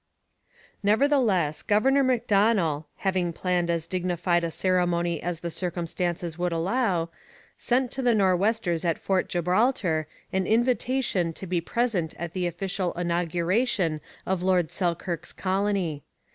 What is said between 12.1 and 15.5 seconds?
at the official inauguration of Lord Selkirk's